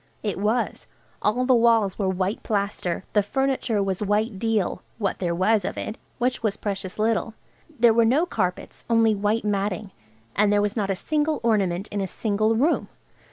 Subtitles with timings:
[0.23, 0.87] It was.
[1.21, 5.95] All the walls were white plaster, the furniture was white deal–what there was of it,
[6.17, 7.35] which was precious little.
[7.79, 9.91] There were no carpets–only white matting.
[10.35, 12.87] And there was not a single ornament in a single room!